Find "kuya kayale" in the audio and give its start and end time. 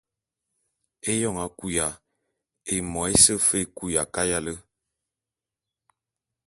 3.77-4.53